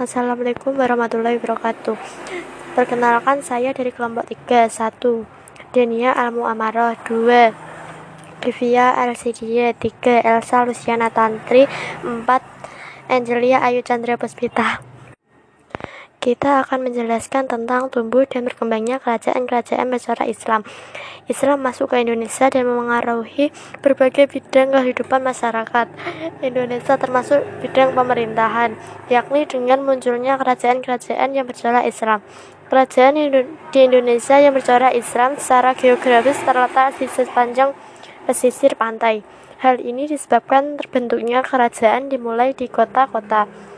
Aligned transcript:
Assalamualaikum 0.00 0.72
warahmatullahi 0.72 1.36
wabarakatuh. 1.36 2.00
Perkenalkan 2.72 3.44
saya 3.44 3.76
dari 3.76 3.92
kelompok 3.92 4.24
3. 4.24 4.72
1. 4.72 4.96
Denia 5.76 6.16
Almuamarah 6.16 6.96
2. 7.04 7.52
Divya 8.40 8.96
Alsidia 8.96 9.76
3. 9.76 10.24
Elsa 10.24 10.64
Luciana 10.64 11.12
Tantri 11.12 11.68
4. 12.08 12.24
Angelia 13.12 13.60
Ayu 13.60 13.84
Chandra 13.84 14.16
Puspita 14.16 14.91
kita 16.22 16.62
akan 16.62 16.86
menjelaskan 16.86 17.50
tentang 17.50 17.90
tumbuh 17.90 18.22
dan 18.22 18.46
berkembangnya 18.46 19.02
kerajaan-kerajaan 19.02 19.90
masyarakat 19.90 20.30
Islam. 20.30 20.62
Islam 21.26 21.58
masuk 21.66 21.90
ke 21.90 21.98
Indonesia 21.98 22.46
dan 22.46 22.62
memengaruhi 22.62 23.50
berbagai 23.82 24.30
bidang 24.30 24.70
kehidupan 24.70 25.18
masyarakat 25.18 25.90
Indonesia 26.46 26.94
termasuk 26.94 27.42
bidang 27.58 27.98
pemerintahan, 27.98 28.78
yakni 29.10 29.50
dengan 29.50 29.82
munculnya 29.82 30.38
kerajaan-kerajaan 30.38 31.34
yang 31.34 31.42
bercorak 31.42 31.90
Islam. 31.90 32.22
Kerajaan 32.70 33.18
di 33.74 33.80
Indonesia 33.82 34.38
yang 34.38 34.54
bercorak 34.54 34.94
Islam 34.94 35.34
secara 35.42 35.74
geografis 35.74 36.38
terletak 36.46 37.02
di 37.02 37.10
sepanjang 37.10 37.74
pesisir 38.30 38.78
pantai. 38.78 39.26
Hal 39.58 39.82
ini 39.82 40.06
disebabkan 40.06 40.78
terbentuknya 40.78 41.42
kerajaan 41.42 42.10
dimulai 42.10 42.54
di 42.54 42.70
kota-kota 42.70 43.71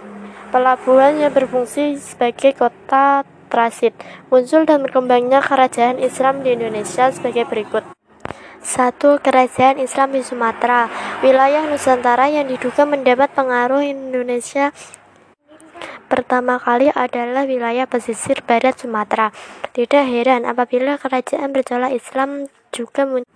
Pelabuhan 0.55 1.19
yang 1.19 1.35
berfungsi 1.35 1.99
sebagai 1.99 2.55
kota 2.55 3.27
transit 3.51 3.91
muncul 4.31 4.63
dan 4.63 4.87
berkembangnya 4.87 5.43
kerajaan 5.43 5.99
Islam 5.99 6.47
di 6.47 6.55
Indonesia 6.55 7.11
sebagai 7.11 7.43
berikut. 7.43 7.83
Satu 8.63 9.19
Kerajaan 9.19 9.83
Islam 9.83 10.15
di 10.15 10.23
Sumatera 10.23 10.87
Wilayah 11.27 11.67
Nusantara 11.67 12.31
yang 12.31 12.47
diduga 12.47 12.87
mendapat 12.87 13.35
pengaruh 13.35 13.83
Indonesia 13.83 14.71
pertama 16.07 16.63
kali 16.63 16.87
adalah 16.95 17.51
wilayah 17.51 17.91
pesisir 17.91 18.39
barat 18.47 18.79
Sumatera. 18.79 19.35
Tidak 19.75 20.07
heran 20.07 20.47
apabila 20.47 21.03
kerajaan 21.03 21.51
bercorak 21.51 21.91
Islam 21.91 22.47
juga 22.71 23.03
muncul 23.03 23.27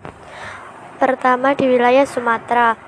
pertama 1.03 1.59
di 1.59 1.67
wilayah 1.67 2.07
Sumatera. 2.07 2.88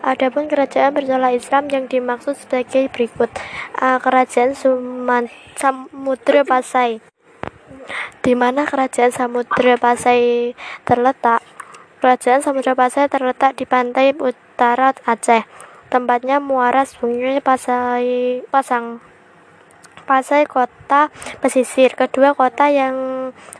Adapun 0.00 0.48
kerajaan 0.48 0.96
bercala 0.96 1.28
Islam 1.28 1.68
yang 1.68 1.84
dimaksud 1.84 2.32
sebagai 2.32 2.88
berikut. 2.88 3.28
Uh, 3.76 4.00
kerajaan 4.00 4.56
Suman, 4.56 5.28
Samudra 5.60 6.40
Pasai. 6.40 7.04
Di 8.24 8.32
mana 8.32 8.64
kerajaan 8.64 9.12
Samudra 9.12 9.76
Pasai 9.76 10.56
terletak? 10.88 11.44
Kerajaan 12.00 12.40
Samudra 12.40 12.72
Pasai 12.72 13.12
terletak 13.12 13.60
di 13.60 13.68
pantai 13.68 14.16
utara 14.16 14.96
Aceh. 15.04 15.44
Tempatnya 15.92 16.40
muara 16.40 16.88
sungai 16.88 17.44
Pasai 17.44 18.40
Pasang 18.48 19.04
Pasai 20.08 20.48
kota 20.48 21.12
pesisir. 21.44 21.92
Kedua 21.92 22.32
kota 22.32 22.72
yang 22.72 22.96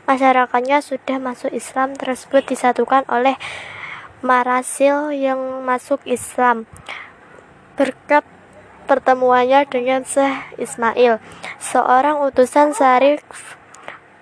masyarakatnya 0.09 0.81
sudah 0.81 1.21
masuk 1.21 1.53
Islam 1.53 1.95
tersebut 1.95 2.49
disatukan 2.49 3.05
oleh 3.13 3.37
Marasil 4.21 5.17
yang 5.17 5.65
masuk 5.65 6.05
Islam 6.05 6.69
berkat 7.81 8.21
pertemuannya 8.85 9.65
dengan 9.65 10.05
Syekh 10.05 10.61
Ismail, 10.61 11.25
seorang 11.57 12.21
utusan 12.29 12.77
Syarif 12.77 13.25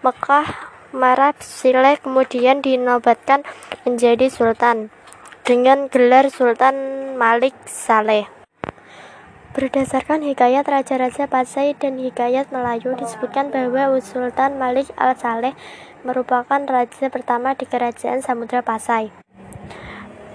Mekah 0.06 0.46
Marab 0.94 1.42
Sileh 1.42 1.98
kemudian 1.98 2.62
dinobatkan 2.62 3.42
menjadi 3.82 4.30
sultan 4.30 4.94
dengan 5.42 5.90
gelar 5.90 6.30
Sultan 6.30 6.76
Malik 7.18 7.58
Saleh. 7.66 8.30
Berdasarkan 9.58 10.22
hikayat 10.22 10.62
Raja-Raja 10.62 11.26
Pasai 11.26 11.74
dan 11.74 11.98
hikayat 11.98 12.54
Melayu 12.54 12.94
disebutkan 12.94 13.50
bahwa 13.50 13.98
Sultan 13.98 14.62
Malik 14.62 14.86
Al-Saleh 14.94 15.58
merupakan 16.06 16.62
raja 16.62 17.10
pertama 17.10 17.58
di 17.58 17.66
kerajaan 17.66 18.22
Samudra 18.22 18.62
Pasai. 18.62 19.27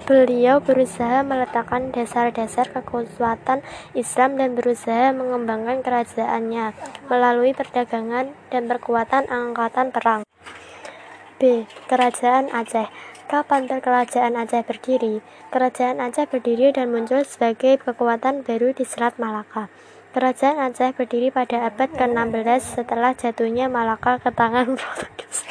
Beliau 0.04 0.60
berusaha 0.60 1.24
meletakkan 1.24 1.88
dasar-dasar 1.88 2.68
kekuatan 2.68 3.64
Islam 3.96 4.36
dan 4.36 4.52
berusaha 4.52 5.16
mengembangkan 5.16 5.80
kerajaannya 5.80 6.76
melalui 7.08 7.56
perdagangan 7.56 8.36
dan 8.52 8.62
perkuatan 8.68 9.24
angkatan 9.32 9.96
perang. 9.96 10.20
B. 11.40 11.64
Kerajaan 11.88 12.52
Aceh 12.52 12.92
Kapan 13.24 13.64
kerajaan 13.64 14.36
Aceh 14.36 14.60
berdiri? 14.68 15.24
Kerajaan 15.48 15.96
Aceh 16.04 16.28
berdiri 16.28 16.76
dan 16.76 16.92
muncul 16.92 17.24
sebagai 17.24 17.80
kekuatan 17.80 18.44
baru 18.44 18.76
di 18.76 18.84
Selat 18.84 19.16
Malaka. 19.16 19.72
Kerajaan 20.12 20.60
Aceh 20.60 20.92
berdiri 20.92 21.32
pada 21.32 21.64
abad 21.64 21.88
ke-16 21.88 22.60
setelah 22.60 23.16
jatuhnya 23.16 23.72
Malaka 23.72 24.20
ke 24.20 24.28
tangan 24.28 24.76
Portugis. 24.78 25.48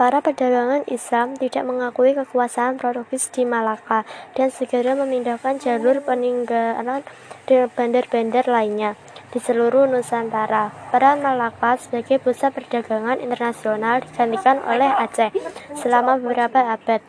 Para 0.00 0.24
pedagang 0.24 0.80
Islam 0.88 1.36
tidak 1.36 1.60
mengakui 1.68 2.16
kekuasaan 2.16 2.80
Portugis 2.80 3.28
di 3.36 3.44
Malaka 3.44 4.08
dan 4.32 4.48
segera 4.48 4.96
memindahkan 4.96 5.60
jalur 5.60 6.00
peninggalan 6.00 7.04
di 7.44 7.68
bandar-bandar 7.68 8.48
lainnya 8.48 8.96
di 9.28 9.36
seluruh 9.36 9.84
Nusantara. 9.92 10.72
Peran 10.88 11.20
Malaka 11.20 11.76
sebagai 11.76 12.16
pusat 12.16 12.48
perdagangan 12.56 13.20
internasional 13.20 14.00
digantikan 14.00 14.64
oleh 14.64 14.88
Aceh 14.88 15.36
selama 15.76 16.16
beberapa 16.16 16.64
abad. 16.64 17.04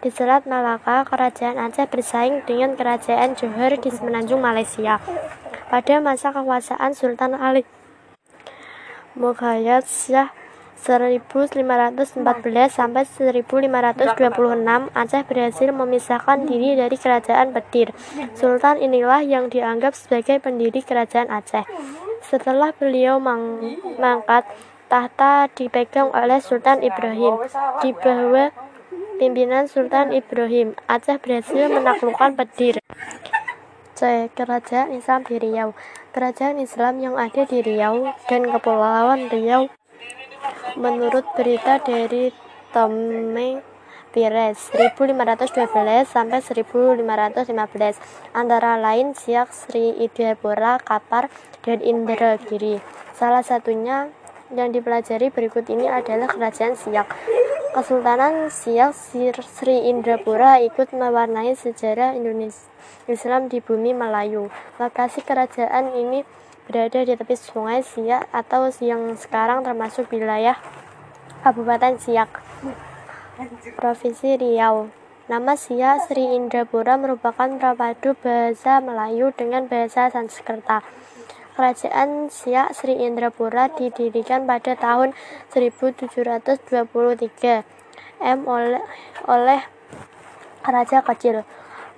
Di 0.00 0.08
Selat 0.08 0.48
Malaka, 0.48 1.04
kerajaan 1.04 1.60
Aceh 1.60 1.84
bersaing 1.84 2.48
dengan 2.48 2.80
kerajaan 2.80 3.36
Johor 3.36 3.76
di 3.76 3.92
semenanjung 3.92 4.40
Malaysia. 4.40 5.04
Pada 5.68 6.00
masa 6.00 6.32
kekuasaan 6.32 6.96
Sultan 6.96 7.36
Ali 7.36 7.68
Mughayat 9.20 9.84
Syah 9.84 10.32
1514 10.82 12.10
sampai 12.66 13.06
1526 13.06 14.90
Aceh 14.90 15.22
berhasil 15.30 15.70
memisahkan 15.70 16.42
diri 16.42 16.74
dari 16.74 16.98
kerajaan 16.98 17.54
Petir. 17.54 17.94
Sultan 18.34 18.82
inilah 18.82 19.22
yang 19.22 19.46
dianggap 19.46 19.94
sebagai 19.94 20.42
pendiri 20.42 20.82
kerajaan 20.82 21.30
Aceh. 21.30 21.62
Setelah 22.26 22.74
beliau 22.74 23.22
mangkat, 23.22 24.42
tahta 24.90 25.46
dipegang 25.54 26.10
oleh 26.10 26.42
Sultan 26.42 26.82
Ibrahim. 26.82 27.38
Di 27.78 27.94
bawah 27.94 28.50
pimpinan 29.22 29.70
Sultan 29.70 30.10
Ibrahim, 30.10 30.74
Aceh 30.90 31.22
berhasil 31.22 31.70
menaklukkan 31.70 32.34
Petir. 32.34 32.82
C. 33.92 34.26
Kerajaan 34.34 34.90
Islam 34.98 35.22
di 35.22 35.38
Riau 35.38 35.78
Kerajaan 36.10 36.58
Islam 36.58 36.98
yang 36.98 37.14
ada 37.14 37.46
di 37.46 37.62
Riau 37.62 38.10
dan 38.26 38.50
Kepulauan 38.50 39.30
Riau 39.30 39.70
Menurut 40.78 41.26
berita 41.36 41.78
dari 41.82 42.32
Tommy 42.72 43.60
Pires 44.12 44.68
1512 44.76 46.04
sampai 46.04 46.44
1515 46.44 47.00
antara 48.36 48.76
lain 48.76 49.16
Siak 49.16 49.48
Sri 49.52 49.96
Idapura, 49.96 50.76
Kapar, 50.76 51.32
dan 51.64 51.80
Indragiri. 51.80 52.84
Salah 53.16 53.40
satunya 53.40 54.12
yang 54.52 54.68
dipelajari 54.68 55.32
berikut 55.32 55.64
ini 55.72 55.88
adalah 55.88 56.28
Kerajaan 56.28 56.76
Siak. 56.76 57.08
Kesultanan 57.72 58.52
Siak 58.52 58.92
Sri 59.40 59.88
Indrapura 59.88 60.60
ikut 60.60 60.92
mewarnai 60.92 61.56
sejarah 61.56 62.12
Indonesia 62.12 62.68
Islam 63.08 63.48
di 63.48 63.64
bumi 63.64 63.96
Melayu. 63.96 64.52
Lokasi 64.76 65.24
kerajaan 65.24 65.96
ini 65.96 66.20
berada 66.70 67.02
di 67.02 67.14
tepi 67.18 67.34
sungai 67.34 67.82
Siak 67.82 68.30
atau 68.30 68.70
yang 68.78 69.18
sekarang 69.18 69.66
termasuk 69.66 70.06
wilayah 70.14 70.54
Kabupaten 71.42 71.98
Siak, 71.98 72.30
Provinsi 73.74 74.38
Riau. 74.38 74.94
Nama 75.26 75.54
Siak 75.58 76.06
Sri 76.06 76.34
Indrapura 76.34 76.94
merupakan 76.98 77.50
prapadu 77.58 78.14
bahasa 78.22 78.78
Melayu 78.78 79.34
dengan 79.34 79.66
bahasa 79.66 80.06
Sanskerta. 80.10 80.86
Kerajaan 81.58 82.30
Siak 82.30 82.74
Sri 82.78 82.94
Indrapura 83.02 83.66
didirikan 83.70 84.46
pada 84.46 84.78
tahun 84.78 85.14
1723 85.50 86.62
M 88.22 88.38
oleh, 88.46 88.82
oleh 89.26 89.60
Raja 90.62 91.02
Kecil. 91.02 91.42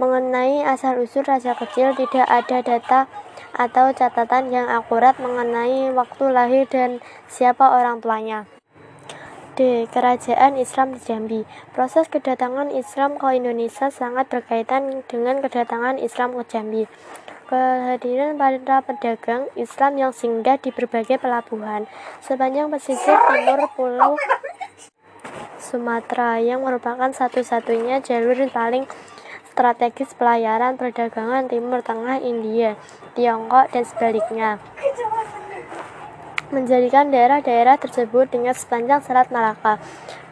Mengenai 0.01 0.65
asal-usul 0.65 1.23
Raja 1.29 1.53
Kecil 1.53 1.93
tidak 1.95 2.27
ada 2.27 2.59
data 2.65 3.07
atau 3.55 3.95
catatan 3.95 4.51
yang 4.51 4.67
akurat 4.67 5.15
mengenai 5.23 5.95
waktu 5.95 6.25
lahir 6.35 6.67
dan 6.67 6.99
siapa 7.31 7.63
orang 7.63 8.03
tuanya. 8.03 8.51
D. 9.55 9.87
Kerajaan 9.87 10.59
Islam 10.59 10.99
di 10.99 11.01
Jambi 11.07 11.41
Proses 11.71 12.11
kedatangan 12.11 12.75
Islam 12.75 13.23
ke 13.23 13.39
Indonesia 13.39 13.87
sangat 13.87 14.27
berkaitan 14.27 15.07
dengan 15.07 15.39
kedatangan 15.39 16.03
Islam 16.03 16.35
ke 16.35 16.43
Jambi. 16.51 16.83
Kehadiran 17.47 18.35
para 18.35 18.83
pedagang 18.83 19.47
Islam 19.55 19.95
yang 19.95 20.11
singgah 20.11 20.59
di 20.59 20.75
berbagai 20.75 21.23
pelabuhan 21.23 21.87
sepanjang 22.19 22.67
pesisir 22.73 23.15
timur 23.15 23.71
pulau 23.79 24.19
Sumatera 25.65 26.43
yang 26.43 26.67
merupakan 26.67 27.09
satu-satunya 27.09 28.03
jalur 28.05 28.37
paling 28.51 28.85
strategis 29.55 30.11
pelayaran 30.19 30.75
perdagangan 30.75 31.47
Timur 31.47 31.79
Tengah 31.79 32.19
India, 32.19 32.75
Tiongkok, 33.15 33.71
dan 33.71 33.87
sebaliknya 33.87 34.59
menjadikan 36.51 37.15
daerah-daerah 37.15 37.79
tersebut 37.79 38.31
dengan 38.35 38.55
sepanjang 38.55 39.03
Selat 39.03 39.31
Malaka 39.31 39.79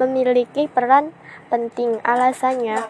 memiliki 0.03 0.67
peran 0.67 1.15
penting. 1.51 2.03
Alasannya, 2.03 2.83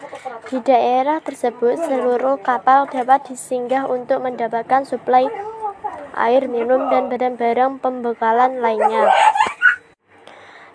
di 0.49 0.57
daerah 0.61 1.21
tersebut 1.21 1.77
seluruh 1.81 2.41
kapal 2.41 2.89
dapat 2.89 3.29
disinggah 3.29 3.85
untuk 3.85 4.25
mendapatkan 4.25 4.85
suplai 4.89 5.29
air 6.13 6.45
minum 6.49 6.89
dan 6.93 7.09
barang-barang 7.09 7.81
pembekalan 7.81 8.61
lainnya. 8.61 9.09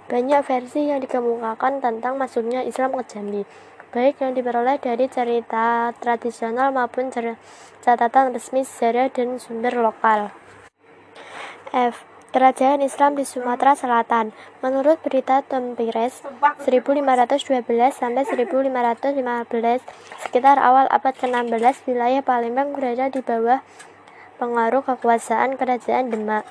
Banyak 0.09 0.41
versi 0.41 0.89
yang 0.89 1.05
dikemukakan 1.05 1.85
tentang 1.85 2.17
masuknya 2.17 2.65
Islam 2.65 2.97
ke 2.97 3.05
Jambi, 3.13 3.43
baik 3.89 4.21
yang 4.21 4.37
diperoleh 4.37 4.77
dari 4.77 5.09
cerita 5.09 5.97
tradisional 5.97 6.73
maupun 6.77 7.09
catatan 7.81 8.37
resmi 8.37 8.61
sejarah 8.65 9.09
dan 9.09 9.41
sumber 9.41 9.73
lokal. 9.81 10.29
F. 11.73 12.05
Kerajaan 12.29 12.85
Islam 12.85 13.17
di 13.17 13.25
Sumatera 13.25 13.73
Selatan. 13.73 14.37
Menurut 14.61 15.01
berita 15.01 15.41
Tempires 15.41 16.21
1512 16.61 17.65
sampai 17.89 18.29
1515, 18.29 19.81
sekitar 20.29 20.61
awal 20.61 20.85
abad 20.93 21.17
ke-16, 21.17 21.89
wilayah 21.89 22.21
Palembang 22.21 22.77
berada 22.77 23.09
di 23.09 23.25
bawah 23.25 23.65
pengaruh 24.37 24.85
kekuasaan 24.85 25.57
Kerajaan 25.57 26.13
Demak. 26.13 26.45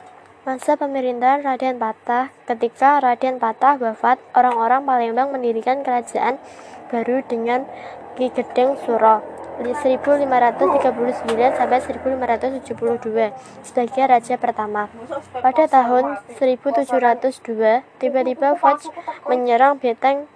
Masa 0.47 0.79
pemerintahan 0.79 1.43
Raden 1.43 1.75
Patah, 1.75 2.31
ketika 2.47 3.03
Raden 3.03 3.35
Patah 3.35 3.75
wafat, 3.83 4.15
orang-orang 4.31 4.87
Palembang 4.87 5.35
mendirikan 5.35 5.83
kerajaan 5.83 6.39
baru 6.87 7.19
dengan 7.27 7.67
Ki 8.15 8.31
Gedeng 8.31 8.79
Suro 8.79 9.19
1539 9.59 11.51
sampai 11.51 11.79
1572 11.83 13.35
sebagai 13.59 14.03
raja 14.07 14.39
pertama. 14.39 14.87
Pada 15.35 15.67
tahun 15.67 16.23
1702, 16.39 17.83
tiba-tiba 17.99 18.55
Foch 18.55 18.87
menyerang 19.27 19.83
Beteng 19.83 20.31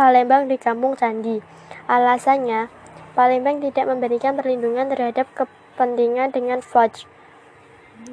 Palembang 0.00 0.48
di 0.48 0.56
Kampung 0.56 0.96
Candi. 0.96 1.44
Alasannya, 1.92 2.72
Palembang 3.12 3.60
tidak 3.60 3.84
memberikan 3.84 4.40
perlindungan 4.40 4.88
terhadap 4.88 5.28
kepentingan 5.36 6.32
dengan 6.32 6.64
Foch. 6.64 7.19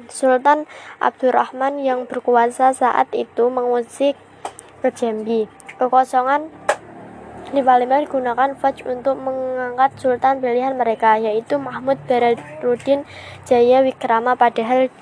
Sultan 0.08 0.64
Abdurrahman 0.98 1.80
yang 1.84 2.08
berkuasa 2.08 2.72
saat 2.72 3.12
itu 3.12 3.52
mengusik 3.52 4.16
ke 4.80 4.88
Jambi. 4.94 5.50
Kekosongan 5.78 6.50
di 7.48 7.64
Palembang 7.64 8.04
digunakan 8.04 8.52
Faj 8.56 8.84
untuk 8.84 9.16
mengangkat 9.16 9.96
sultan 9.96 10.44
pilihan 10.44 10.76
mereka, 10.76 11.16
yaitu 11.16 11.56
Mahmud 11.56 11.96
Baradudin 12.04 13.08
Jaya 13.48 13.80
Wikrama. 13.80 14.36
Padahal 14.36 14.92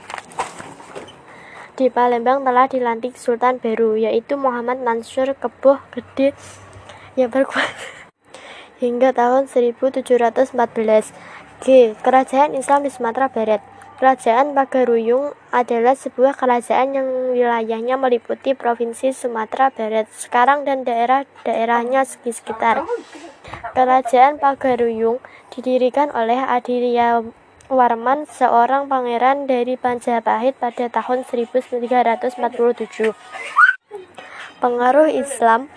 di 1.76 1.86
Palembang 1.90 2.46
telah 2.46 2.70
dilantik 2.70 3.18
sultan 3.18 3.58
baru, 3.58 3.98
yaitu 3.98 4.38
Muhammad 4.38 4.80
Mansur 4.80 5.34
Keboh 5.34 5.82
Gede 5.90 6.32
yang 7.18 7.32
berkuasa 7.32 8.06
hingga 8.78 9.12
tahun 9.16 9.48
1714. 9.48 10.54
G. 11.64 11.96
Kerajaan 12.04 12.52
Islam 12.52 12.84
di 12.84 12.92
Sumatera 12.92 13.32
Barat 13.32 13.64
Kerajaan 13.96 14.52
Pagaruyung 14.52 15.32
adalah 15.48 15.96
sebuah 15.96 16.36
kerajaan 16.36 16.92
yang 16.92 17.08
wilayahnya 17.32 17.96
meliputi 17.96 18.52
Provinsi 18.52 19.16
Sumatera 19.16 19.72
Barat 19.72 20.04
sekarang 20.12 20.68
dan 20.68 20.84
daerah-daerahnya 20.84 22.04
sekitar. 22.04 22.84
Kerajaan 23.72 24.36
Pagaruyung 24.36 25.16
didirikan 25.48 26.12
oleh 26.12 26.36
Adiria 26.36 27.24
Warman, 27.72 28.28
seorang 28.28 28.84
pangeran 28.84 29.48
dari 29.48 29.80
Panjapahit 29.80 30.60
pada 30.60 30.92
tahun 30.92 31.24
1347. 31.24 33.16
Pengaruh 34.60 35.08
Islam 35.08 35.72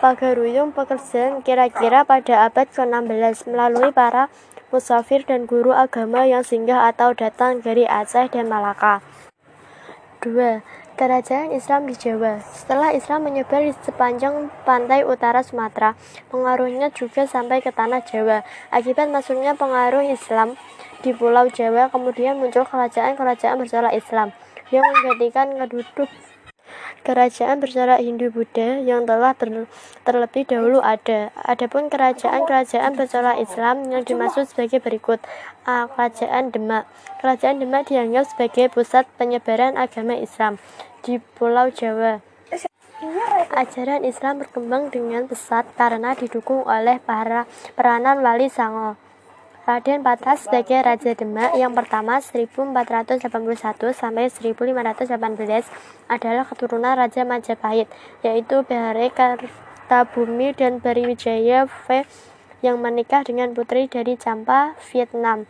Pagaruyung 0.00 0.72
pekerjaan 0.72 1.44
kira-kira 1.44 2.08
pada 2.08 2.48
abad 2.48 2.64
ke-16 2.72 3.44
melalui 3.52 3.92
para 3.92 4.32
musafir 4.72 5.20
dan 5.28 5.44
guru 5.44 5.76
agama 5.76 6.24
yang 6.24 6.40
singgah 6.40 6.88
atau 6.88 7.12
datang 7.12 7.60
dari 7.60 7.84
Aceh 7.84 8.32
dan 8.32 8.48
Malaka. 8.48 9.04
2. 10.24 10.64
Kerajaan 10.92 11.50
Islam 11.52 11.88
di 11.88 11.98
Jawa 11.98 12.40
Setelah 12.40 12.94
Islam 12.96 13.28
menyebar 13.28 13.60
di 13.60 13.74
sepanjang 13.84 14.48
pantai 14.64 15.04
utara 15.04 15.44
Sumatera, 15.44 15.92
pengaruhnya 16.32 16.88
juga 16.88 17.28
sampai 17.28 17.60
ke 17.60 17.68
tanah 17.68 18.00
Jawa. 18.06 18.46
Akibat 18.72 19.12
masuknya 19.12 19.52
pengaruh 19.52 20.04
Islam 20.08 20.56
di 21.04 21.12
Pulau 21.12 21.52
Jawa, 21.52 21.92
kemudian 21.92 22.40
muncul 22.40 22.64
kerajaan-kerajaan 22.64 23.60
bercorak 23.60 23.92
Islam 23.92 24.32
yang 24.72 24.88
menggantikan 24.88 25.52
keduduk 25.52 26.08
kerajaan 27.02 27.58
bercorak 27.58 27.98
Hindu-Buddha 27.98 28.82
yang 28.82 29.04
telah 29.06 29.34
ter 29.34 29.66
terlebih 30.06 30.46
dahulu 30.46 30.78
ada. 30.78 31.34
Adapun 31.42 31.90
kerajaan-kerajaan 31.90 32.94
bercorak 32.94 33.42
Islam 33.42 33.90
yang 33.90 34.02
dimaksud 34.06 34.46
sebagai 34.50 34.78
berikut. 34.78 35.18
A. 35.66 35.90
Kerajaan 35.90 36.54
Demak. 36.54 36.86
Kerajaan 37.22 37.62
Demak 37.62 37.90
dianggap 37.90 38.30
sebagai 38.30 38.70
pusat 38.70 39.06
penyebaran 39.18 39.74
agama 39.78 40.18
Islam 40.18 40.58
di 41.02 41.18
Pulau 41.18 41.70
Jawa. 41.70 42.22
Ajaran 43.52 44.06
Islam 44.06 44.40
berkembang 44.40 44.88
dengan 44.88 45.26
pesat 45.26 45.66
karena 45.74 46.14
didukung 46.14 46.64
oleh 46.64 47.02
para 47.02 47.50
peranan 47.74 48.22
Wali 48.22 48.46
Sango. 48.48 48.96
Raden 49.72 50.04
Patah 50.04 50.36
sebagai 50.36 50.84
Raja 50.84 51.16
Demak 51.16 51.56
yang 51.56 51.72
pertama 51.72 52.20
1481 52.20 52.76
sampai 53.96 54.28
1518 54.28 56.12
adalah 56.12 56.44
keturunan 56.44 56.92
Raja 56.92 57.24
Majapahit, 57.24 57.88
yaitu 58.20 58.68
Bahare 58.68 59.08
Kartabumi 59.08 60.52
dan 60.52 60.76
Bariwijaya 60.76 61.64
V 61.64 62.04
yang 62.60 62.84
menikah 62.84 63.24
dengan 63.24 63.56
putri 63.56 63.88
dari 63.88 64.20
Champa, 64.20 64.76
Vietnam. 64.92 65.48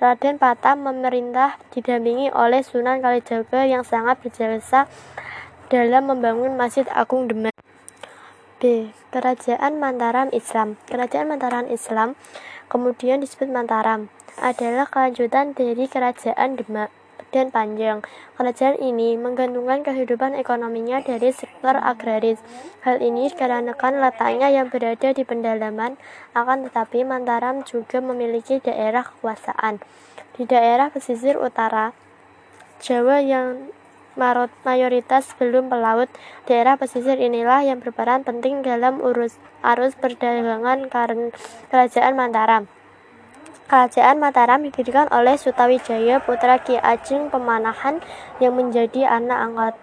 Raden 0.00 0.40
Patah 0.40 0.80
memerintah 0.80 1.60
didampingi 1.76 2.32
oleh 2.32 2.64
Sunan 2.64 3.04
Kalijaga 3.04 3.68
yang 3.68 3.84
sangat 3.84 4.24
berjasa 4.24 4.88
dalam 5.68 6.08
membangun 6.08 6.56
Masjid 6.56 6.88
Agung 6.96 7.28
Demak. 7.28 7.52
B. 8.56 8.88
Kerajaan 9.12 9.76
Mataram 9.76 10.32
Islam 10.32 10.80
Kerajaan 10.88 11.28
Mataram 11.28 11.68
Islam 11.68 12.16
kemudian 12.68 13.20
disebut 13.22 13.50
Mataram, 13.50 14.08
adalah 14.38 14.86
kelanjutan 14.90 15.54
dari 15.54 15.86
Kerajaan 15.86 16.58
Demak 16.58 16.90
dan 17.34 17.50
Panjang. 17.50 18.06
Kerajaan 18.38 18.78
ini 18.78 19.18
menggantungkan 19.18 19.82
kehidupan 19.82 20.38
ekonominya 20.38 21.02
dari 21.02 21.34
sektor 21.34 21.74
agraris. 21.74 22.38
Hal 22.86 23.02
ini 23.02 23.26
dikarenakan 23.30 23.98
letaknya 23.98 24.54
yang 24.54 24.70
berada 24.70 25.10
di 25.10 25.26
pendalaman, 25.26 25.98
akan 26.38 26.70
tetapi 26.70 27.02
Mataram 27.02 27.66
juga 27.66 27.98
memiliki 27.98 28.62
daerah 28.62 29.02
kekuasaan. 29.02 29.82
Di 30.34 30.46
daerah 30.46 30.90
pesisir 30.90 31.38
utara, 31.38 31.94
Jawa 32.82 33.22
yang 33.22 33.70
mayoritas 34.16 35.34
belum 35.38 35.70
pelaut, 35.70 36.06
daerah 36.46 36.78
pesisir 36.78 37.18
inilah 37.18 37.66
yang 37.66 37.82
berperan 37.82 38.22
penting 38.22 38.62
dalam 38.62 39.02
urus 39.02 39.36
arus 39.62 39.98
perdagangan 39.98 40.86
kerajaan 41.70 42.14
Mataram. 42.14 42.70
Kerajaan 43.64 44.20
Mataram 44.20 44.60
didirikan 44.60 45.08
oleh 45.08 45.40
Sutawijaya 45.40 46.20
putra 46.20 46.60
Ki 46.60 46.76
Ajeng 46.76 47.32
Pemanahan 47.32 48.04
yang 48.38 48.54
menjadi 48.54 49.08
anak 49.08 49.38
angkat 49.40 49.74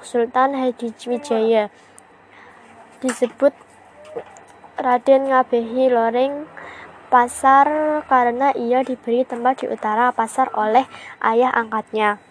Sultan 0.00 0.54
Hadiwijaya. 0.54 1.68
Disebut 3.02 3.52
Raden 4.78 5.32
Ngabehi 5.32 5.90
Loreng 5.90 6.46
Pasar 7.06 8.02
karena 8.10 8.50
ia 8.54 8.82
diberi 8.82 9.22
tempat 9.22 9.62
di 9.62 9.70
utara 9.70 10.10
pasar 10.10 10.50
oleh 10.58 10.84
ayah 11.22 11.54
angkatnya. 11.54 12.25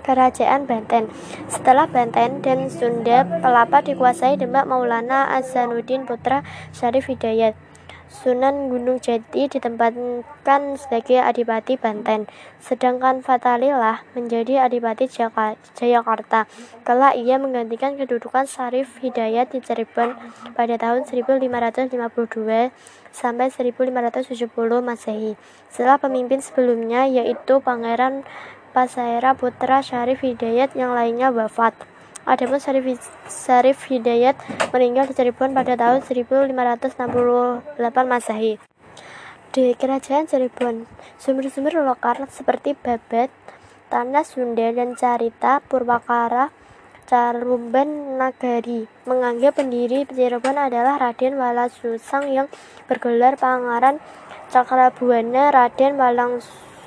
Kerajaan 0.00 0.64
Banten. 0.64 1.12
Setelah 1.52 1.84
Banten 1.84 2.40
dan 2.40 2.72
Sunda, 2.72 3.28
Pelapa 3.28 3.84
dikuasai 3.84 4.40
Demak 4.40 4.64
Maulana 4.64 5.28
Azanuddin 5.36 6.08
putra 6.08 6.40
Syarif 6.72 7.12
Hidayat. 7.12 7.52
Sunan 8.12 8.68
Gunung 8.68 9.00
Jati 9.00 9.48
ditempatkan 9.48 10.76
sebagai 10.76 11.24
Adipati 11.24 11.80
Banten, 11.80 12.28
sedangkan 12.60 13.24
Fatalillah 13.24 14.04
menjadi 14.12 14.68
Adipati 14.68 15.08
Jayakarta. 15.72 16.44
Kelak 16.84 17.16
ia 17.16 17.40
menggantikan 17.40 17.96
kedudukan 17.96 18.44
Syarif 18.44 19.00
Hidayat 19.00 19.56
di 19.56 19.64
Cirebon 19.64 20.12
pada 20.52 20.76
tahun 20.76 21.08
1552 21.08 21.88
sampai 23.16 23.48
1570 23.48 24.44
Masehi. 24.84 25.32
Setelah 25.72 25.96
pemimpin 25.96 26.44
sebelumnya 26.44 27.08
yaitu 27.08 27.64
Pangeran 27.64 28.28
Pasaera 28.72 29.36
putra 29.36 29.84
Syarif 29.84 30.24
Hidayat 30.24 30.72
yang 30.72 30.96
lainnya 30.96 31.28
wafat. 31.28 31.76
Adapun 32.24 32.56
Syarif, 32.56 32.88
Syarif 33.28 33.84
Hidayat 33.84 34.40
meninggal 34.72 35.12
di 35.12 35.12
Cirebon 35.12 35.52
pada 35.52 35.76
tahun 35.76 36.00
1568 36.00 36.96
Masehi. 38.08 38.56
Di 39.52 39.76
Kerajaan 39.76 40.24
Cirebon, 40.24 40.88
sumber-sumber 41.20 41.84
lokal 41.84 42.24
seperti 42.32 42.72
Babat, 42.72 43.28
Tanah 43.92 44.24
Sunda, 44.24 44.72
dan 44.72 44.96
Carita 44.96 45.60
Purwakara 45.60 46.48
Carumban 47.04 48.16
Nagari 48.16 48.88
menganggap 49.04 49.60
pendiri 49.60 50.08
Cirebon 50.08 50.56
adalah 50.56 50.96
Raden 50.96 51.36
Walasusang 51.36 52.32
yang 52.32 52.48
bergelar 52.88 53.36
Pangeran 53.36 54.00
Cakrabuana. 54.48 55.52
Raden 55.52 56.00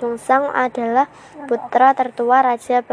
Walangsungsang 0.05 0.53
adalah 0.53 1.09
putra 1.49 1.97
tertua 1.97 2.45
Raja 2.45 2.85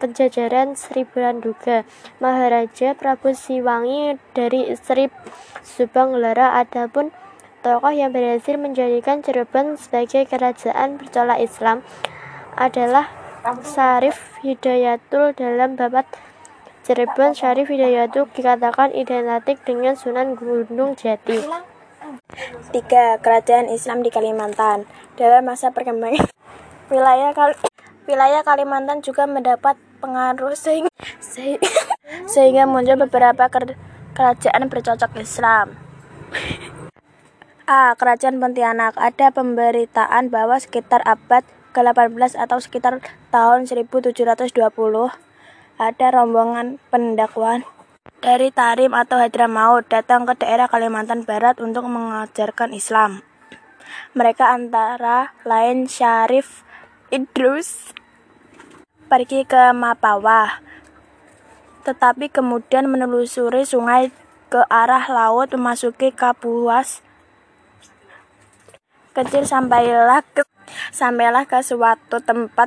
Penjajaran 0.00 0.72
Sri 0.80 1.04
Belanduga, 1.04 1.84
Maharaja 2.24 2.96
Prabu 2.96 3.36
Siwangi 3.36 4.16
dari 4.32 4.72
istri 4.72 5.12
Subang 5.60 6.16
Lara. 6.16 6.56
Adapun 6.56 7.12
tokoh 7.60 7.92
yang 7.92 8.16
berhasil 8.16 8.56
menjadikan 8.56 9.20
Cirebon 9.20 9.76
sebagai 9.76 10.24
kerajaan 10.24 10.96
bercolak 10.96 11.44
Islam 11.44 11.84
adalah 12.56 13.12
Syarif 13.60 14.16
Hidayatul 14.40 15.36
dalam 15.36 15.76
babat 15.76 16.08
Cirebon 16.88 17.36
Syarif 17.36 17.68
Hidayatul 17.68 18.32
dikatakan 18.32 18.88
identik 18.96 19.60
dengan 19.68 20.00
Sunan 20.00 20.32
Gunung 20.32 20.96
Jati. 20.96 21.44
Tiga 22.72 23.16
Kerajaan 23.22 23.70
Islam 23.72 24.04
di 24.04 24.10
Kalimantan 24.12 24.84
Dalam 25.16 25.46
masa 25.46 25.72
perkembangan 25.72 26.28
wilayah 26.94 27.34
Kal 27.34 27.58
wilayah 28.06 28.46
Kalimantan 28.46 29.02
juga 29.02 29.26
mendapat 29.26 29.74
pengaruh 29.98 30.54
sehingga, 30.54 30.92
sehingga 32.32 32.70
muncul 32.70 32.94
beberapa 33.10 33.50
kerajaan 34.14 34.70
bercocok 34.70 35.18
Islam. 35.18 35.74
A. 37.64 37.96
Kerajaan 37.96 38.38
Pontianak 38.38 38.94
Ada 39.00 39.32
pemberitaan 39.32 40.28
bahwa 40.28 40.60
sekitar 40.60 41.00
abad 41.02 41.42
ke-18 41.74 42.38
atau 42.38 42.60
sekitar 42.60 43.02
tahun 43.34 43.66
1720 43.66 44.54
ada 45.74 46.06
rombongan 46.14 46.78
pendakwan 46.92 47.66
dari 48.22 48.54
Tarim 48.54 48.94
atau 48.94 49.18
Hadramaut 49.18 49.88
datang 49.90 50.28
ke 50.28 50.38
daerah 50.38 50.70
Kalimantan 50.70 51.26
Barat 51.26 51.58
untuk 51.58 51.88
mengajarkan 51.88 52.70
Islam. 52.76 53.26
Mereka 54.12 54.44
antara 54.44 55.34
lain 55.42 55.90
Syarif 55.90 56.63
Idrus 57.14 57.94
pergi 59.06 59.46
ke 59.46 59.70
Mapawah, 59.70 60.58
tetapi 61.86 62.26
kemudian 62.26 62.90
menelusuri 62.90 63.62
sungai 63.62 64.10
ke 64.50 64.66
arah 64.66 65.06
laut 65.06 65.46
memasuki 65.54 66.10
Kapuas 66.10 67.06
kecil 69.14 69.46
sampailah 69.46 70.26
ke 70.26 70.42
sampailah 70.90 71.46
ke 71.46 71.62
suatu 71.62 72.18
tempat 72.18 72.66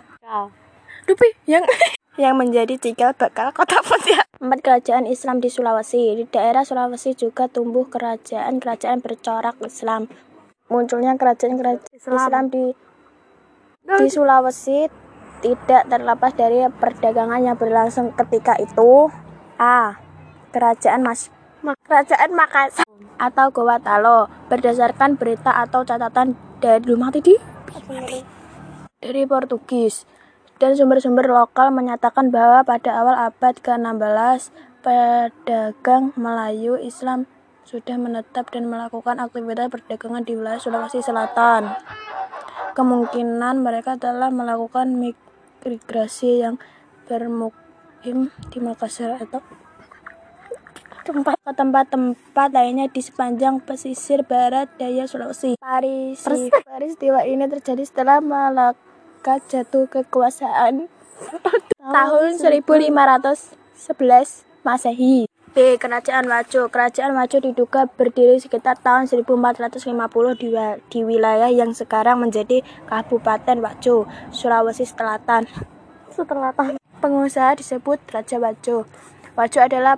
Dupi 1.03 1.27
yang 1.43 1.67
yang 2.23 2.39
menjadi 2.39 2.79
cikal 2.79 3.11
bakal 3.19 3.51
kota 3.51 3.83
Pontianak. 3.83 4.31
Empat 4.39 4.59
kerajaan 4.63 5.11
Islam 5.11 5.43
di 5.43 5.51
Sulawesi. 5.51 6.23
Di 6.23 6.23
daerah 6.23 6.63
Sulawesi 6.63 7.19
juga 7.19 7.51
tumbuh 7.51 7.83
kerajaan-kerajaan 7.91 9.03
bercorak 9.03 9.59
Islam. 9.59 10.07
Munculnya 10.71 11.19
kerajaan-kerajaan 11.19 11.91
Islam. 11.95 12.15
Islam 12.15 12.43
di 12.47 12.86
di 13.95 14.11
Sulawesi 14.11 14.91
tidak 15.39 15.87
terlepas 15.87 16.35
dari 16.35 16.67
perdagangan 16.67 17.39
yang 17.39 17.55
berlangsung 17.55 18.11
ketika 18.11 18.59
itu. 18.59 19.07
A. 19.57 19.95
Kerajaan 20.51 21.01
Mas 21.01 21.31
Kerajaan 21.63 22.31
Makassar 22.35 22.85
atau 23.17 23.49
Gowatalo 23.49 24.29
berdasarkan 24.51 25.17
berita 25.17 25.49
atau 25.49 25.81
catatan 25.81 26.37
dari 26.61 26.85
rumah 26.85 27.09
tadi 27.09 27.33
dari 29.01 29.23
Portugis 29.25 30.05
dan 30.57 30.73
sumber-sumber 30.73 31.25
lokal 31.29 31.69
menyatakan 31.73 32.33
bahwa 32.33 32.65
pada 32.65 32.93
awal 32.97 33.15
abad 33.17 33.53
ke-16 33.61 34.53
pedagang 34.81 36.13
Melayu 36.17 36.77
Islam 36.81 37.29
sudah 37.67 37.99
menetap 37.99 38.49
dan 38.49 38.71
melakukan 38.71 39.19
aktivitas 39.19 39.67
perdagangan 39.69 40.23
di 40.23 40.33
wilayah 40.39 40.61
Sulawesi 40.61 41.03
Selatan. 41.03 41.67
Kemungkinan 42.77 43.65
mereka 43.65 43.97
telah 43.97 44.29
melakukan 44.29 44.93
migrasi 45.65 46.45
yang 46.45 46.61
bermukim 47.09 48.29
di 48.53 48.57
Makassar 48.61 49.17
atau 49.17 49.41
tempat 51.01 51.41
ke 51.41 51.51
tempat-tempat 51.57 52.49
lainnya 52.53 52.85
di 52.91 53.01
sepanjang 53.01 53.65
pesisir 53.65 54.21
barat 54.27 54.69
daya 54.77 55.09
Sulawesi. 55.09 55.57
Paris, 55.57 56.21
peristiwa 56.67 57.25
ini 57.25 57.49
terjadi 57.49 57.81
setelah 57.81 58.21
Malaka 58.21 59.41
jatuh 59.49 59.89
kekuasaan 59.89 60.85
tahun 61.81 62.29
1511 62.37 62.93
Masehi. 64.61 65.25
B. 65.57 65.81
Kerajaan 65.81 66.29
Wajo 66.29 66.69
Kerajaan 66.69 67.17
Wajo 67.17 67.41
diduga 67.41 67.89
berdiri 67.89 68.37
sekitar 68.37 68.77
tahun 68.77 69.09
1450 69.09 69.89
di, 70.37 70.53
di 70.85 70.99
wilayah 71.01 71.49
yang 71.49 71.73
sekarang 71.73 72.21
menjadi 72.21 72.61
Kabupaten 72.85 73.57
Wajo, 73.65 74.05
Sulawesi 74.29 74.85
Selatan. 74.85 75.49
Selatan. 76.13 76.77
Pengusaha 77.01 77.57
disebut 77.57 77.97
Raja 78.05 78.37
Wajo. 78.37 78.85
Wajo 79.33 79.59
adalah 79.65 79.97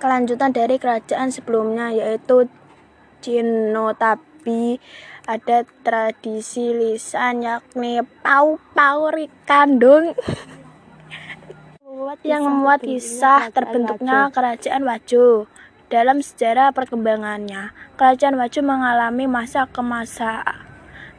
kelanjutan 0.00 0.56
dari 0.56 0.80
kerajaan 0.80 1.28
sebelumnya 1.28 1.92
yaitu 1.92 2.48
Cino 3.20 3.92
tapi 3.92 4.80
ada 5.28 5.68
tradisi 5.84 6.72
lisan 6.72 7.44
yakni 7.44 8.00
pau 8.24 8.56
pau 8.72 9.12
rikandung 9.12 10.16
yang 12.22 12.42
membuat 12.46 12.80
kisah 12.86 13.50
terbentuknya 13.50 14.30
kerajaan 14.30 14.86
Wajo. 14.86 15.50
Dalam 15.88 16.20
sejarah 16.20 16.76
perkembangannya, 16.76 17.72
kerajaan 17.96 18.36
Wajo 18.36 18.60
mengalami 18.60 19.24
masa 19.24 19.64
kemasa 19.66 20.44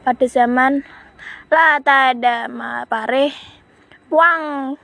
pada 0.06 0.26
zaman 0.30 0.86
Latada 1.50 2.46
Mapare 2.46 3.34
Puang. 4.06 4.78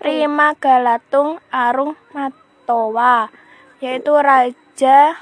Rima 0.00 0.48
Galatung 0.60 1.40
Arung 1.48 1.96
Matowa 2.12 3.32
yaitu 3.80 4.12
Raja 4.12 5.16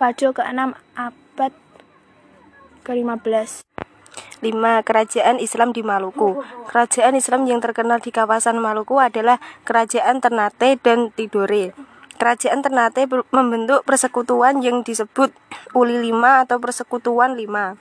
Pajo 0.00 0.28
ke-6 0.32 0.76
abad 0.96 1.52
ke-15 2.84 3.73
5. 4.44 4.84
Kerajaan 4.84 5.40
Islam 5.40 5.72
di 5.72 5.80
Maluku 5.80 6.44
Kerajaan 6.68 7.16
Islam 7.16 7.48
yang 7.48 7.64
terkenal 7.64 8.04
di 8.04 8.12
kawasan 8.12 8.60
Maluku 8.60 9.00
adalah 9.00 9.40
Kerajaan 9.64 10.20
Ternate 10.20 10.76
dan 10.84 11.08
Tidore. 11.16 11.72
Kerajaan 12.20 12.60
Ternate 12.60 13.08
membentuk 13.32 13.88
persekutuan 13.88 14.60
yang 14.60 14.84
disebut 14.84 15.32
Uli 15.72 15.98
Lima 16.04 16.44
atau 16.44 16.60
Persekutuan 16.60 17.40
Lima. 17.40 17.80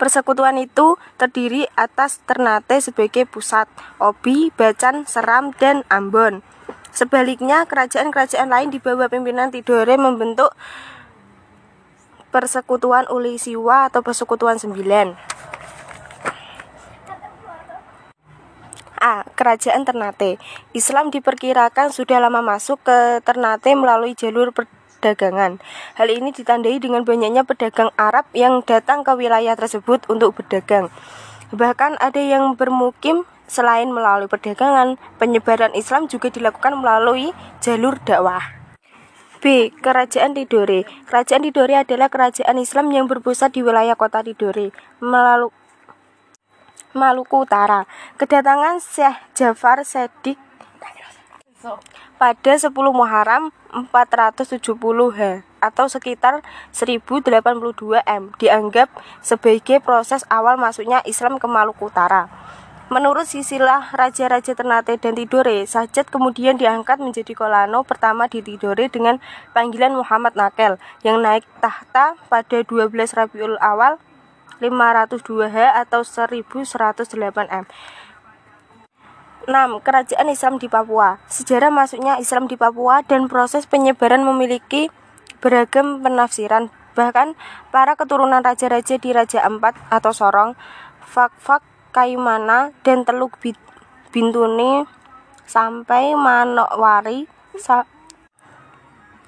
Persekutuan 0.00 0.56
itu 0.56 0.96
terdiri 1.20 1.68
atas 1.76 2.24
Ternate 2.24 2.80
sebagai 2.80 3.28
pusat, 3.28 3.68
Obi, 4.00 4.48
Bacan, 4.56 5.04
Seram, 5.04 5.52
dan 5.60 5.84
Ambon. 5.92 6.40
Sebaliknya, 6.90 7.68
kerajaan-kerajaan 7.68 8.48
lain 8.48 8.72
di 8.72 8.80
bawah 8.80 9.12
pimpinan 9.12 9.52
Tidore 9.52 10.00
membentuk 10.00 10.56
Persekutuan 12.30 13.10
Uli 13.10 13.36
Siwa 13.36 13.90
atau 13.90 14.00
Persekutuan 14.06 14.58
Sembilan. 14.58 15.14
A. 19.00 19.24
Kerajaan 19.24 19.88
Ternate 19.88 20.36
Islam 20.76 21.08
diperkirakan 21.08 21.90
sudah 21.90 22.20
lama 22.20 22.44
masuk 22.44 22.84
ke 22.84 23.24
Ternate 23.24 23.72
melalui 23.72 24.12
jalur 24.12 24.52
perdagangan. 24.52 25.58
Hal 25.96 26.08
ini 26.12 26.30
ditandai 26.30 26.76
dengan 26.78 27.08
banyaknya 27.08 27.48
pedagang 27.48 27.88
Arab 27.96 28.28
yang 28.36 28.60
datang 28.62 29.00
ke 29.02 29.16
wilayah 29.16 29.56
tersebut 29.56 30.04
untuk 30.12 30.36
berdagang. 30.36 30.92
Bahkan 31.50 31.98
ada 31.98 32.20
yang 32.20 32.54
bermukim 32.54 33.24
selain 33.50 33.90
melalui 33.90 34.30
perdagangan, 34.30 35.00
penyebaran 35.18 35.74
Islam 35.74 36.06
juga 36.06 36.30
dilakukan 36.30 36.78
melalui 36.78 37.34
jalur 37.58 37.98
dakwah. 38.06 38.60
B. 39.40 39.72
Kerajaan 39.72 40.36
Tidore 40.36 40.84
Kerajaan 41.08 41.40
Tidore 41.48 41.80
adalah 41.80 42.12
kerajaan 42.12 42.60
Islam 42.60 42.92
yang 42.92 43.08
berpusat 43.08 43.56
di 43.56 43.64
wilayah 43.64 43.96
kota 43.96 44.20
Tidore, 44.20 44.68
melalui 45.00 45.50
Maluku 46.90 47.46
Utara. 47.46 47.86
Kedatangan 48.18 48.82
Syekh 48.82 49.16
Jafar 49.38 49.86
Sedik 49.86 50.38
pada 52.16 52.52
10 52.56 52.72
Muharram 52.72 53.52
470 53.72 54.60
H 55.16 55.20
atau 55.60 55.86
sekitar 55.88 56.40
1082 56.72 58.00
M 58.04 58.32
dianggap 58.40 58.88
sebagai 59.20 59.80
proses 59.80 60.24
awal 60.32 60.56
masuknya 60.56 61.04
Islam 61.04 61.36
ke 61.36 61.46
Maluku 61.48 61.88
Utara. 61.88 62.28
Menurut 62.90 63.22
sisilah 63.22 63.94
Raja-Raja 63.94 64.58
Ternate 64.58 64.98
dan 64.98 65.14
Tidore, 65.14 65.62
Sajat 65.62 66.10
kemudian 66.10 66.58
diangkat 66.58 66.98
menjadi 66.98 67.38
Kolano 67.38 67.86
pertama 67.86 68.26
di 68.26 68.42
Tidore 68.42 68.90
dengan 68.90 69.22
panggilan 69.54 69.94
Muhammad 69.94 70.34
Nakel 70.34 70.74
yang 71.06 71.22
naik 71.22 71.46
tahta 71.62 72.18
pada 72.26 72.58
12 72.66 72.90
Rabiul 73.14 73.62
Awal 73.62 74.02
502 74.60 75.48
H 75.48 75.58
atau 75.88 76.04
1108 76.04 77.48
M. 77.48 77.64
6. 79.48 79.80
Kerajaan 79.80 80.28
Islam 80.28 80.60
di 80.60 80.68
Papua 80.68 81.16
Sejarah 81.26 81.72
masuknya 81.72 82.20
Islam 82.20 82.46
di 82.46 82.60
Papua 82.60 83.00
dan 83.02 83.26
proses 83.26 83.64
penyebaran 83.64 84.22
memiliki 84.22 84.92
beragam 85.40 86.04
penafsiran. 86.04 86.68
Bahkan, 86.92 87.34
para 87.72 87.96
keturunan 87.96 88.44
raja-raja 88.44 89.00
di 89.00 89.10
Raja 89.16 89.40
Ampat 89.46 89.78
atau 89.88 90.12
Sorong, 90.12 90.52
Fak-Fak, 91.06 91.64
Kaimana, 91.96 92.76
dan 92.84 93.08
Teluk 93.08 93.40
Bintuni 94.12 94.84
sampai 95.48 96.14
Manokwari 96.14 97.26
sa 97.56 97.88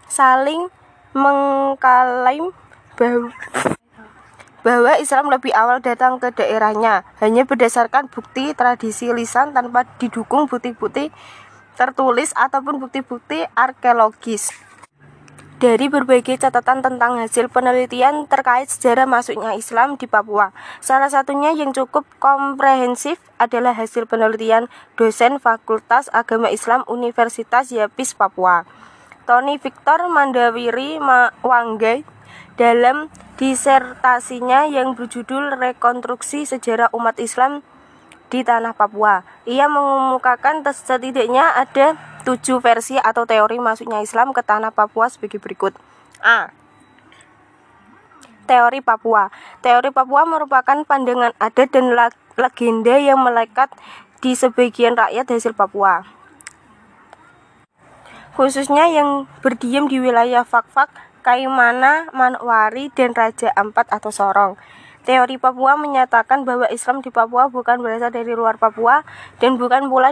saling 0.07 0.69
mengklaim 1.17 2.53
bahwa 2.95 3.33
bahwa 4.63 4.95
Islam 4.99 5.31
lebih 5.31 5.51
awal 5.55 5.83
datang 5.83 6.23
ke 6.23 6.31
daerahnya 6.35 7.03
hanya 7.19 7.43
berdasarkan 7.43 8.11
bukti 8.11 8.55
tradisi 8.55 9.11
lisan 9.11 9.55
tanpa 9.55 9.87
didukung 9.99 10.47
bukti-bukti 10.47 11.11
tertulis 11.75 12.31
ataupun 12.39 12.79
bukti-bukti 12.79 13.47
arkeologis. 13.59 14.55
Dari 15.63 15.87
berbagai 15.87 16.43
catatan 16.43 16.83
tentang 16.83 17.23
hasil 17.23 17.47
penelitian 17.47 18.27
terkait 18.27 18.67
sejarah 18.67 19.07
masuknya 19.07 19.55
Islam 19.55 19.95
di 19.95 20.11
Papua, 20.11 20.51
salah 20.83 21.07
satunya 21.07 21.55
yang 21.55 21.71
cukup 21.71 22.03
komprehensif 22.19 23.23
adalah 23.39 23.71
hasil 23.71 24.11
penelitian 24.11 24.67
dosen 24.99 25.39
Fakultas 25.39 26.11
Agama 26.11 26.51
Islam 26.51 26.83
Universitas 26.91 27.71
Yapis 27.71 28.11
Papua, 28.11 28.67
Tony 29.23 29.55
Victor 29.55 30.11
Mandawiri 30.11 30.99
Wanggai, 31.47 32.03
dalam 32.61 33.09
disertasinya 33.41 34.69
yang 34.69 34.95
berjudul 34.95 35.57
Rekonstruksi 35.57 36.45
Sejarah 36.47 36.93
Umat 36.93 37.19
Islam 37.19 37.65
di 38.33 38.41
Tanah 38.41 38.73
Papua. 38.73 39.25
Ia 39.45 39.69
mengemukakan 39.69 40.65
setidaknya 40.65 41.53
ada 41.53 42.01
tujuh 42.25 42.63
versi 42.65 42.97
atau 42.97 43.29
teori 43.29 43.61
masuknya 43.61 44.01
Islam 44.01 44.33
ke 44.33 44.41
Tanah 44.41 44.73
Papua 44.73 45.13
sebagai 45.13 45.37
berikut. 45.37 45.77
A. 46.23 46.55
Teori 48.43 48.83
Papua 48.83 49.31
Teori 49.63 49.95
Papua 49.95 50.27
merupakan 50.27 50.83
pandangan 50.83 51.31
adat 51.39 51.69
dan 51.71 51.95
legenda 52.35 52.99
yang 52.99 53.23
melekat 53.23 53.71
di 54.23 54.35
sebagian 54.39 54.95
rakyat 54.95 55.27
hasil 55.31 55.55
Papua. 55.55 56.07
Khususnya 58.33 58.89
yang 58.89 59.29
berdiam 59.45 59.91
di 59.91 60.01
wilayah 60.01 60.47
Fak-Fak 60.47 61.12
Kaimana, 61.23 62.11
Manwari, 62.11 62.91
dan 62.91 63.15
Raja 63.15 63.55
Ampat 63.55 63.87
atau 63.95 64.11
Sorong. 64.11 64.59
Teori 65.07 65.39
Papua 65.39 65.79
menyatakan 65.79 66.43
bahwa 66.43 66.67
Islam 66.67 66.99
di 66.99 67.15
Papua 67.15 67.47
bukan 67.47 67.79
berasal 67.79 68.11
dari 68.11 68.35
luar 68.35 68.59
Papua 68.59 69.07
dan 69.39 69.55
bukan 69.55 69.87
pula 69.87 70.11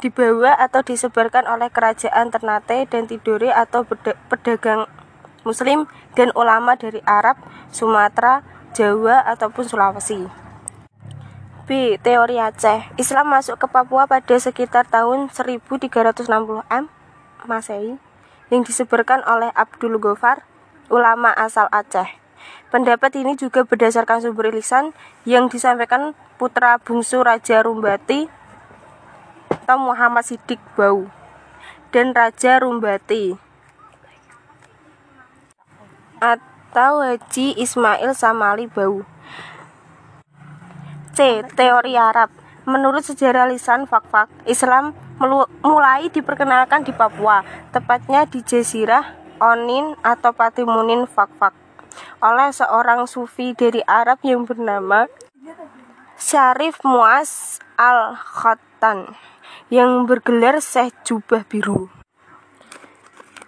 dibawa 0.00 0.52
atau 0.56 0.80
disebarkan 0.80 1.44
oleh 1.44 1.68
kerajaan 1.68 2.32
Ternate 2.32 2.88
dan 2.88 3.04
Tidore 3.04 3.52
atau 3.52 3.84
pedagang 4.32 4.88
Muslim 5.44 5.88
dan 6.16 6.32
ulama 6.32 6.76
dari 6.80 7.04
Arab, 7.04 7.36
Sumatera, 7.68 8.44
Jawa, 8.72 9.24
ataupun 9.28 9.64
Sulawesi. 9.68 10.24
B. 11.66 12.00
Teori 12.00 12.38
Aceh 12.38 12.94
Islam 12.96 13.28
masuk 13.28 13.60
ke 13.60 13.66
Papua 13.68 14.08
pada 14.08 14.40
sekitar 14.40 14.88
tahun 14.88 15.28
1360 15.28 16.64
M. 16.70 16.84
Masehi 17.44 18.05
yang 18.52 18.62
disebarkan 18.62 19.22
oleh 19.26 19.50
Abdul 19.54 19.98
Gofar, 19.98 20.46
ulama 20.92 21.34
asal 21.34 21.66
Aceh. 21.74 22.06
Pendapat 22.70 23.14
ini 23.18 23.34
juga 23.34 23.66
berdasarkan 23.66 24.22
sumber 24.22 24.50
lisan 24.50 24.94
yang 25.26 25.50
disampaikan 25.50 26.14
putra 26.38 26.78
bungsu 26.78 27.22
Raja 27.22 27.62
Rumbati 27.62 28.26
atau 29.50 29.78
Muhammad 29.80 30.26
Sidik 30.26 30.60
Bau 30.74 31.10
dan 31.90 32.14
Raja 32.14 32.62
Rumbati 32.62 33.38
atau 36.18 36.92
Haji 37.02 37.56
Ismail 37.58 38.12
Samali 38.14 38.66
Bau. 38.70 39.02
C. 41.16 41.40
Teori 41.56 41.96
Arab 41.96 42.28
Menurut 42.66 43.06
sejarah 43.06 43.46
lisan 43.46 43.86
Fak-Fak, 43.86 44.26
Islam 44.42 44.90
mulai 45.64 46.12
diperkenalkan 46.12 46.84
di 46.84 46.92
Papua, 46.92 47.40
tepatnya 47.72 48.28
di 48.28 48.44
Jazirah 48.44 49.16
Onin 49.40 49.96
atau 50.04 50.32
Patimunin 50.32 51.08
Fak-Fak, 51.08 51.52
oleh 52.20 52.48
seorang 52.52 53.08
sufi 53.08 53.56
dari 53.56 53.80
Arab 53.84 54.20
yang 54.24 54.44
bernama 54.44 55.08
Syarif 56.16 56.80
Muaz 56.84 57.60
al-Khattan 57.76 59.16
yang 59.68 60.08
bergelar 60.08 60.60
Syekh 60.64 60.92
Jubah 61.04 61.44
Biru. 61.44 61.92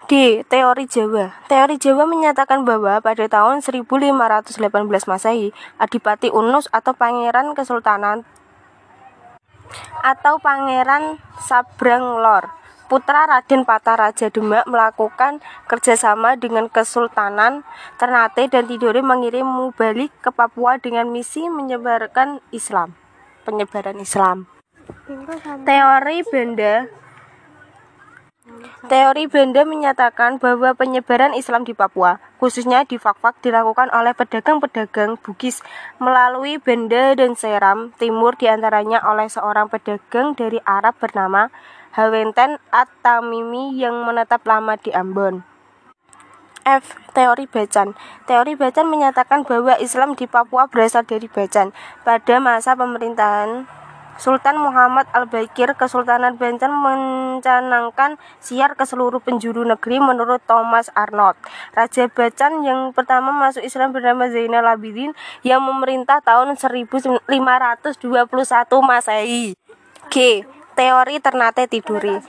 D. 0.09 0.41
Teori 0.49 0.89
Jawa 0.89 1.37
Teori 1.45 1.77
Jawa 1.77 2.09
menyatakan 2.09 2.65
bahwa 2.65 2.97
pada 2.97 3.29
tahun 3.29 3.61
1518 3.61 4.09
Masehi, 5.05 5.53
Adipati 5.77 6.33
Unus 6.33 6.65
atau 6.73 6.97
Pangeran 6.97 7.53
Kesultanan 7.53 8.25
atau 10.03 10.37
Pangeran 10.39 11.17
Sabrang 11.43 12.21
Lor. 12.21 12.59
Putra 12.89 13.29
Raden 13.29 13.69
Pata 13.69 13.93
Raja 13.93 14.33
Demak 14.33 14.65
melakukan 14.65 15.45
kerjasama 15.69 16.33
dengan 16.41 16.65
Kesultanan 16.73 17.61
Ternate 18.01 18.49
dan 18.49 18.65
Tidore 18.65 19.05
mengirim 19.05 19.45
mubalik 19.45 20.09
ke 20.25 20.33
Papua 20.33 20.81
dengan 20.81 21.13
misi 21.13 21.45
menyebarkan 21.53 22.41
Islam. 22.49 22.97
Penyebaran 23.45 24.01
Islam. 24.01 24.49
Teori 25.69 26.25
Benda 26.33 26.89
Teori 28.79 29.27
Benda 29.27 29.67
menyatakan 29.67 30.39
bahwa 30.39 30.71
penyebaran 30.71 31.35
Islam 31.35 31.67
di 31.67 31.75
Papua, 31.75 32.23
khususnya 32.39 32.87
di 32.87 32.95
Fak-Fak, 32.95 33.43
dilakukan 33.43 33.91
oleh 33.91 34.15
pedagang-pedagang 34.15 35.19
Bugis 35.19 35.59
melalui 35.99 36.63
Benda 36.63 37.11
dan 37.11 37.35
Seram 37.35 37.91
Timur 37.99 38.39
di 38.39 38.47
antaranya 38.47 39.03
oleh 39.03 39.27
seorang 39.27 39.67
pedagang 39.67 40.31
dari 40.31 40.63
Arab 40.63 40.95
bernama 40.95 41.51
Hawenten 41.91 42.55
At-Tamimi 42.71 43.75
yang 43.75 43.99
menetap 44.07 44.47
lama 44.47 44.79
di 44.79 44.95
Ambon. 44.95 45.43
F. 46.63 46.95
Teori 47.11 47.51
Bacan 47.51 47.99
Teori 48.29 48.53
Bacan 48.55 48.87
menyatakan 48.87 49.43
bahwa 49.43 49.75
Islam 49.81 50.15
di 50.15 50.23
Papua 50.29 50.71
berasal 50.71 51.03
dari 51.03 51.25
Bacan 51.27 51.75
pada 52.07 52.35
masa 52.39 52.77
pemerintahan 52.77 53.65
Sultan 54.19 54.59
Muhammad 54.59 55.07
Al-Bakir 55.15 55.79
Kesultanan 55.79 56.35
Banten 56.35 56.75
mencanangkan 56.75 58.19
siar 58.43 58.75
ke 58.75 58.83
seluruh 58.83 59.23
penjuru 59.23 59.63
negeri 59.63 60.03
menurut 60.03 60.43
Thomas 60.43 60.91
Arnold. 60.91 61.39
Raja 61.71 62.11
Bacan 62.11 62.67
yang 62.67 62.91
pertama 62.91 63.31
masuk 63.31 63.63
Islam 63.63 63.95
bernama 63.95 64.27
Zainal 64.27 64.67
Abidin 64.67 65.15
yang 65.47 65.63
memerintah 65.63 66.19
tahun 66.19 66.59
1521 66.59 67.23
Masehi. 68.83 69.55
G. 70.11 70.43
Teori 70.75 71.19
Ternate 71.19 71.67
Tiduri 71.67 72.19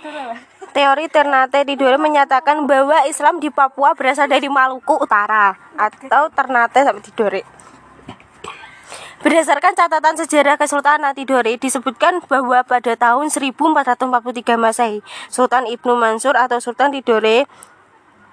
Teori 0.71 1.07
Ternate 1.11 1.67
Tiduri 1.67 1.99
menyatakan 1.99 2.67
bahwa 2.71 3.03
Islam 3.07 3.43
di 3.43 3.51
Papua 3.51 3.95
berasal 3.99 4.31
dari 4.31 4.47
Maluku 4.47 4.95
Utara 4.95 5.59
atau 5.75 6.31
Ternate 6.31 6.87
sampai 6.87 7.03
Tidore. 7.03 7.43
Berdasarkan 9.21 9.77
catatan 9.77 10.17
sejarah 10.17 10.57
Kesultanan 10.57 11.13
Tidore 11.13 11.61
disebutkan 11.61 12.25
bahwa 12.25 12.65
pada 12.65 12.97
tahun 12.97 13.29
1443 13.29 14.57
Masehi, 14.57 15.05
Sultan 15.29 15.69
Ibnu 15.69 15.93
Mansur 15.93 16.41
atau 16.41 16.57
Sultan 16.57 16.89
Tidore 16.89 17.45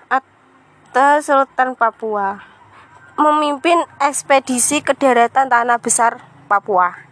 atau 0.07 1.19
Sultan 1.19 1.75
Papua 1.75 2.39
memimpin 3.19 3.83
ekspedisi 3.99 4.79
ke 4.79 4.95
daratan 4.95 5.51
tanah 5.51 5.75
besar 5.81 6.23
Papua. 6.47 7.06